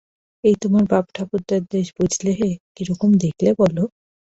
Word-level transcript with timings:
এই 0.43 0.55
তোমার 0.61 0.83
বাপ-ঠাকুরদার 0.91 1.61
দেশ 1.73 1.87
বুঝলে 1.97 2.31
হে, 2.39 2.51
কি 2.75 2.83
রকম 2.89 3.09
দেখলে 3.23 3.49
বল? 3.59 3.75